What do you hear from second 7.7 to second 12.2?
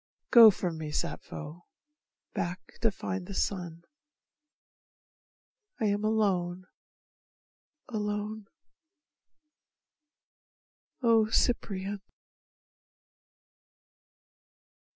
alone. O Cyprian